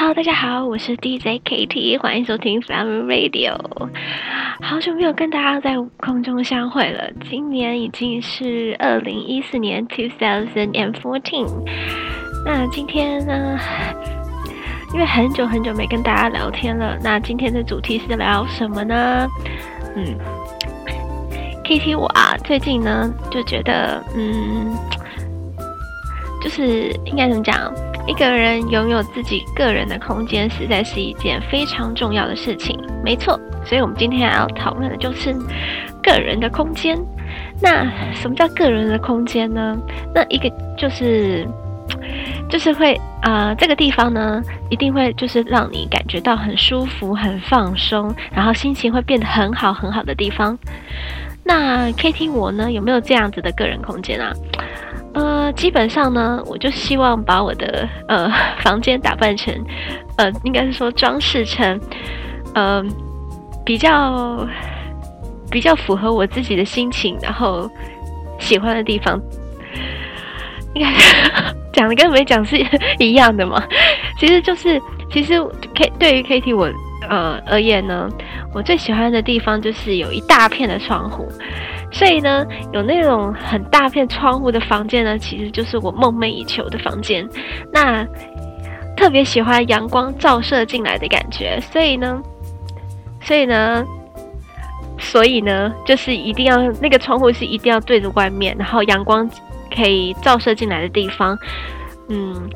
[0.00, 3.54] Hello，大家好，我是 DJ KT，欢迎收听 Flower Radio。
[4.62, 11.46] 好久没有跟大家在空中相会了，今年已经是二零一四年 two thousand and fourteen。
[12.46, 13.58] 那今天呢，
[14.94, 19.28] 因为很久很久没跟大家聊天了，那今天的主题是聊什么呢？
[19.96, 20.16] 嗯
[21.62, 24.74] ，KT 我啊，最近呢就觉得，嗯，
[26.42, 27.70] 就是应该怎么讲？
[28.06, 32.78] 一个人拥有自己个人的空间，实在是一件非常重要的事情。
[33.04, 35.32] 没错，所以我们今天要讨论的就是
[36.02, 36.98] 个人的空间。
[37.62, 39.78] 那什么叫个人的空间呢？
[40.14, 41.46] 那一个就是，
[42.48, 50.58] 就是会啊、这个地方呢，一定会就是让你感觉到很舒服、很放松，然后心情会变得很好、很好的地方。
[51.44, 54.32] 那 Kitty 我呢，有没有这样子的个人空间啊？
[55.12, 59.52] 呃，基本上呢，我就希望把我的呃房间打扮成，
[60.16, 61.80] 呃，应该是说装饰成，
[62.54, 62.82] 呃，
[63.64, 64.46] 比较
[65.50, 67.68] 比较符合我自己的心情，然后
[68.38, 69.20] 喜欢的地方，
[70.74, 70.92] 应该
[71.72, 72.56] 讲的跟没讲是
[72.98, 73.60] 一样的嘛。
[74.18, 75.42] 其实就是，其实
[75.74, 76.70] K 对于 KT 我
[77.08, 78.08] 呃而言呢，
[78.54, 81.28] 我最喜欢的地方就是有一大片的窗户。
[81.90, 87.28] 所以呢，有那种很大片窗户的房间呢，其实就是我梦寐以求的房间。
[87.72, 88.06] 那
[88.96, 92.22] 特别喜欢阳光照射进来的感觉，所以呢，
[93.20, 93.84] 所以呢，
[94.98, 99.28] 所以呢，就是一定要那个窗户是一定要对着外面，然后阳光
[99.74, 101.38] 可以照射进来的地方，
[102.08, 102.48] 嗯。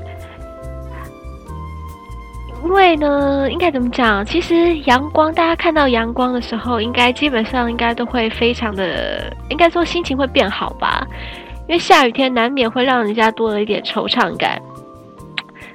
[2.64, 4.24] 因为呢，应该怎么讲？
[4.24, 11.06] 其实阳光，大家看到阳光的时候，应该基本上应该都会非常的，应该说心情会变好吧。
[11.68, 14.60] 因为下雨天难免会让人家多了一点惆怅感，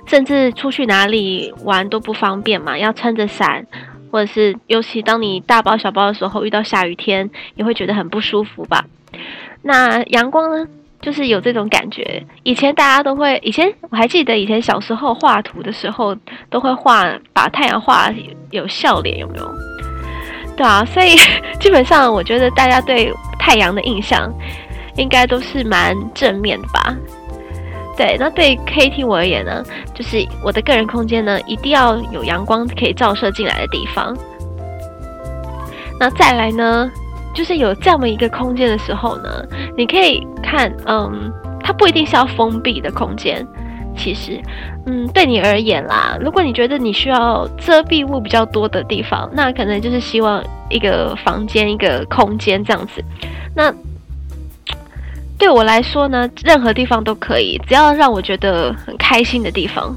[0.06, 3.66] 甚至出去哪里玩都不方便嘛，要撑着伞，
[4.12, 8.84] 或者是尤其当你大包小包的时候，遇到下雨天也会觉得很不舒服吧。
[9.62, 10.68] 那阳光呢？
[11.02, 12.24] 就是有这种感觉。
[12.44, 16.16] 以前大家都会，以前我还记得，以前小时候画图的时候，
[16.50, 18.10] 都会画把太阳画
[18.52, 19.52] 有笑脸，有没有？
[20.58, 21.16] 对啊，所以
[21.60, 24.30] 基本上我觉得大家对太阳的印象
[24.98, 26.96] 应该都是蛮正面的吧。
[27.96, 34.16] 对，那对 KT 我而言呢，就是我的个人空间呢，一定要有阳光可以照射进来的地方。
[36.00, 36.90] 那再来呢？
[37.40, 39.30] 就是有这么一个空间的时候呢，
[39.78, 41.32] 你可以看，嗯，
[41.64, 43.48] 它不一定是要封闭的空间。
[43.96, 44.42] 其实，
[44.86, 53.02] 嗯，对你而言啦，如果你觉得你需要遮蔽物比较多的地方，那可能就是希望一个房间、一个空间这样子。
[53.56, 53.74] 那
[55.38, 59.96] 对我来说呢，任何地方都可以，只要让我觉得很开心的地方。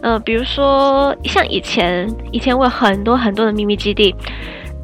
[0.00, 4.14] 嗯、比如说像以前，以前我有很多很多的秘密基地。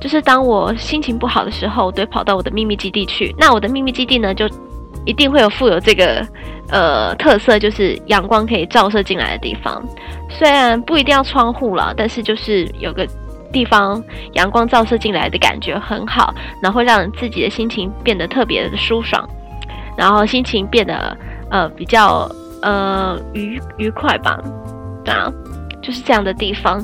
[0.06, 3.34] 就是当我心情不好的时候，我都会跑到我的秘密基地去。
[3.36, 4.48] 那我的秘密基地呢，就
[5.04, 6.24] 一定会有富有这个
[6.70, 9.84] 呃特色，就是阳光可以照射进来的地方。
[10.30, 13.04] 虽然不一定要窗户了，但是就是有个
[13.52, 14.00] 地方
[14.34, 19.28] 阳光照射进来的感觉很好，然后会让自己的心情变得特别的舒爽，
[19.96, 21.18] 然后心情变得
[21.50, 22.30] 呃比较
[22.62, 24.38] 呃愉愉快吧。
[25.06, 25.26] 啊，
[25.82, 26.80] 就是这样的地方。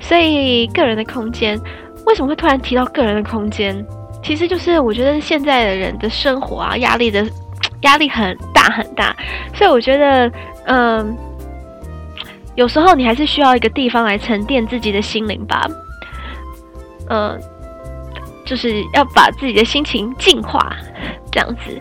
[0.00, 1.56] 所以个人的空间。
[2.06, 3.84] 为什么会突然提到个人的空间？
[4.22, 7.24] 其实就是我觉得现在的人的生活啊，压力的
[7.82, 9.14] 压力很大很大，
[9.54, 10.30] 所以我觉得，
[10.66, 11.16] 嗯，
[12.56, 15.64] 有时候你还是需要一个地方来沉淀自己的心灵吧，
[17.08, 17.38] 嗯，
[18.44, 20.74] 就是要把自己的心情净化，
[21.30, 21.80] 这样子。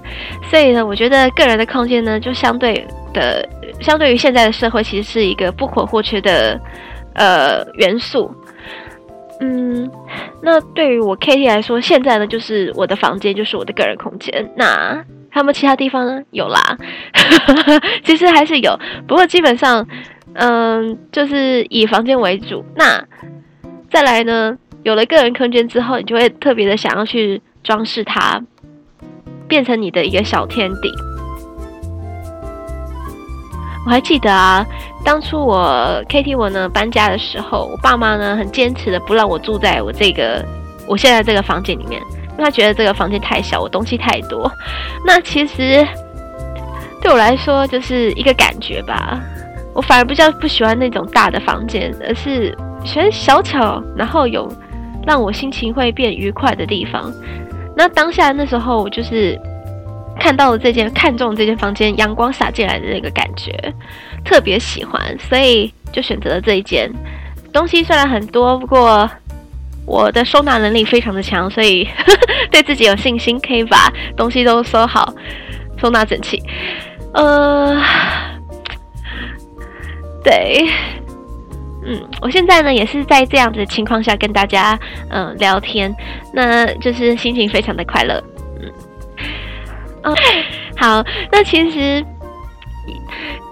[0.50, 3.47] 所以呢，我觉得个人的空间呢，就相对的，
[3.80, 6.59] 相对于现在的社会，其实是一个不可或缺的
[7.13, 8.31] 呃元素。
[9.41, 9.90] 嗯，
[10.41, 14.50] 那对于我 KT 来说，现在呢就是我的房间，就是我的个人空间。
[14.56, 14.66] 那
[15.29, 16.22] 还有没有其他地方呢？
[16.31, 16.78] 有啦，
[18.06, 19.85] 其实还是有，不过基本上，
[20.34, 22.63] 嗯，就是以房间为主。
[22.75, 23.04] 那
[23.89, 28.42] 再来呢，有了个人空间之后，你就会特别的想要去装饰它，
[29.50, 30.89] 变成你的一个小天地。
[33.86, 34.65] 我还记得啊。
[35.06, 40.44] 当初我 KT 我呢搬家的时候，我爸妈呢很坚持的不让我住在我这个
[40.88, 44.52] 我现在这个房间里面，因为他觉得这个房间太小，我东西太多。
[45.06, 45.88] 那其实
[47.00, 49.22] 对我来说就是一个感觉吧，
[49.75, 54.51] 我反而比较不喜欢那种大的房间，而是喜欢小巧，然后有
[55.06, 57.13] 让我心情会变愉快的地方。
[57.78, 59.40] 那当下那时候我就是。
[60.19, 63.51] 看到了这间，看中这间房间，阳光洒进来的那个感觉，
[64.23, 66.91] 特别喜欢，所以就选择了这一间。
[67.53, 69.09] 东西虽然很多，不过
[69.85, 71.88] 我的收纳能力非常的强，所以
[72.51, 75.13] 对自己有信心，可以把东西都收好，
[75.77, 76.41] 收纳整齐。
[77.13, 77.79] 呃，
[80.23, 80.65] 对，
[81.85, 84.77] 嗯，我现在呢也是在这样子的情况下跟大家
[85.09, 85.95] 嗯、聊天，
[86.33, 88.21] 那就是心情非常的快乐。
[90.78, 92.06] 好，那其实。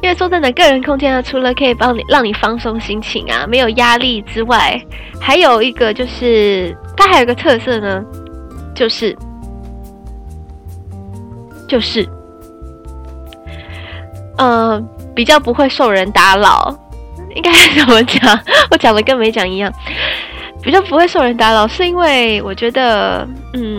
[0.03, 4.79] 因为说真的，个人空间呢，除了可以帮你让你放松心情啊，没有压力之外，
[5.19, 8.03] 还有一个就是它还有个特色呢，
[8.75, 9.17] 就是
[11.67, 12.07] 就是，
[14.37, 14.79] 呃，
[15.15, 16.77] 比较不会受人打扰。
[17.33, 18.39] 应该怎么讲？
[18.69, 19.73] 我讲的跟没讲一样。
[20.61, 23.72] 比较不会受人打扰，是因为我觉得，嗯，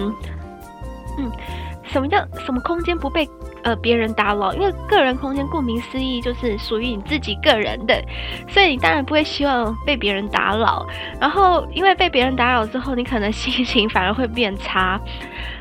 [1.94, 3.25] 什么叫什么空间不被？
[3.62, 7.99] 呃，别人打扰，因为个人空间顾名思义就是属于你自己个人的，
[8.46, 10.85] 所以你当然不会希望被别人打扰。
[11.19, 15.00] 然后，因为被别人打扰之后，你可能心情反而会变差。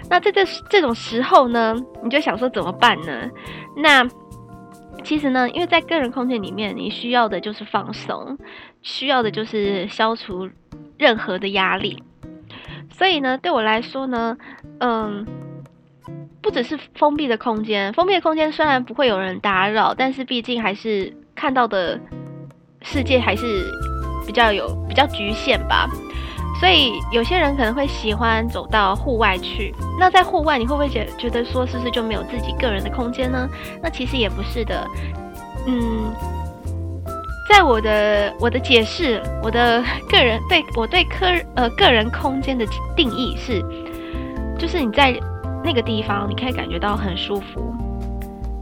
[0.09, 3.29] 那在这这种时候呢，你就想说怎么办呢？
[3.77, 4.05] 那
[5.01, 8.37] 其实呢，因为在个人空间里面，你需要的就是放松，
[8.81, 10.49] 需要的就是消除
[10.97, 12.03] 任何的压力。
[12.89, 14.35] 所以呢，对我来说呢，
[14.79, 15.25] 嗯。
[16.43, 21.97] 不只是封闭的空间，封闭的空间虽然不会有人打扰，但是毕竟还是看到的
[22.81, 23.65] 世界还是
[24.27, 25.89] 比较有比较局限吧。
[26.59, 29.73] 所以有些人可能会喜欢走到户外去。
[29.97, 33.49] 那在户外，你会不会觉觉得说，是不是就没有自己个人的空间呢？
[33.81, 34.85] 那其实也不是的。
[35.65, 36.13] 嗯，
[37.49, 42.65] 在我的我的解释，我的个人对我对个呃个人空间的
[42.97, 43.63] 定义是，
[44.59, 45.17] 就是你在。
[45.63, 47.73] 那个地方你可以感觉到很舒服，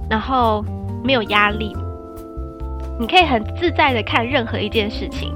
[0.09, 0.63] 然后
[1.03, 1.75] 没有压力，
[2.99, 5.33] 你可以很自在的看任何一件事情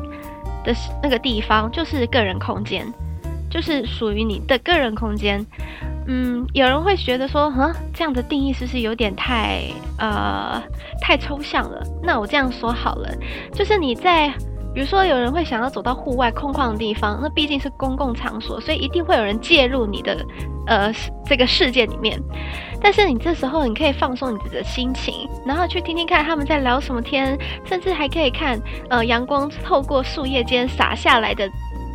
[0.63, 2.85] 的那个地方，就是个人空间，
[3.49, 5.45] 就是属于你的个人空间。
[6.07, 9.63] 嗯，有人会觉得说，嗯，这样的定义是不是有点太
[9.97, 10.61] 呃
[11.01, 11.81] 太抽象了？
[12.03, 13.09] 那我这样说好了，
[13.51, 14.31] 就是你在。
[14.75, 20.17] 比如说，有人会想要走到户外空旷的地方，那毕竟是公共场所，所以一定会有人介入你的
[20.67, 20.91] 呃
[21.25, 22.21] 这个世界里面。
[22.81, 31.49] 但是你这时候，你可以放松你自己的心情，然后去听听看他们在聊什么天，甚至还可以看呃阳光透过树叶间洒下来的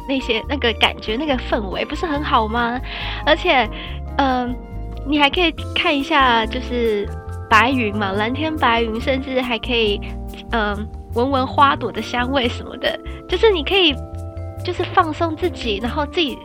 [0.08, 2.80] 那些那个感觉，那个氛围不是很好吗？
[3.26, 3.68] 而且，
[4.16, 4.56] 嗯、
[5.06, 7.06] 你还可以看一下就是
[7.50, 10.00] 白云嘛，蓝天白云，甚至还可以
[10.52, 10.88] 嗯。
[11.14, 12.98] 闻闻花朵的香味什么的，
[13.28, 13.94] 就是你可以，
[14.64, 16.38] 就是放松自己，然后自己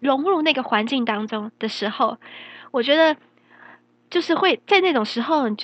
[0.00, 2.18] 融入那个环境当中的时候，
[2.70, 3.16] 我觉得
[4.10, 5.56] 就是会在那种时候，你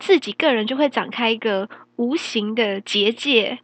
[0.00, 3.60] 自己个人就会展开一个无形的结界。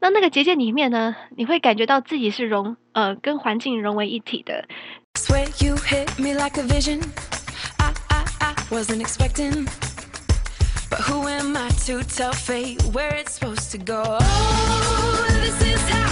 [0.00, 4.64] 那那个结界里面呢，你会感觉到自己是融呃跟环境融为一体的。
[10.90, 14.18] But who am I to tell fate where it's supposed to go?
[14.20, 16.07] Oh, this is how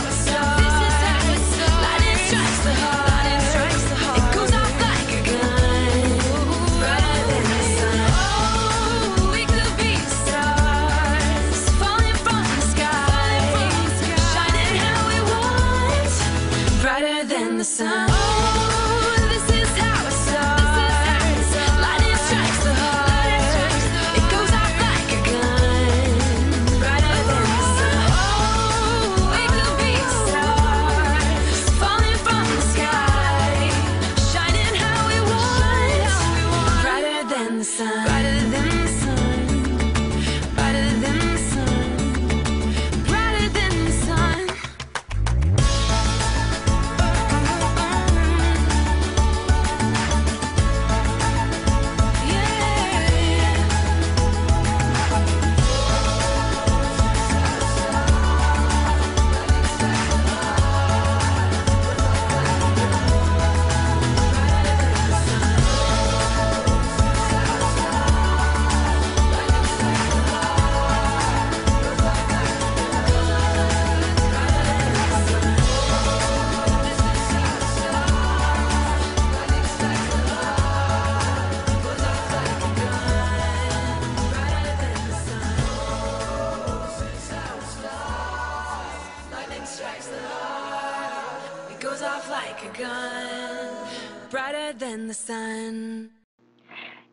[95.12, 96.10] 三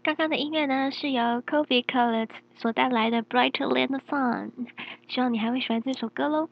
[0.04, 4.52] 刚刚的音乐呢是由 kobe collet 所带来的 brighter than the sun
[5.08, 6.50] 希望你还会喜欢这首歌喽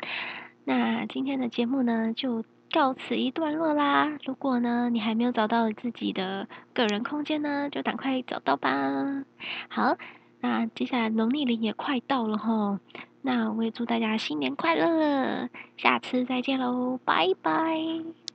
[0.63, 4.17] 那今天的节目呢就到此一段落啦。
[4.23, 9.25] 如果呢你还没有找到自己的个人空间呢就赶快找到吧。
[9.67, 9.97] 好
[10.39, 12.79] 那接下来农历的也快到了哈
[13.21, 15.49] 那我也祝大家新年快乐。
[15.77, 18.30] 下次再见喽拜拜。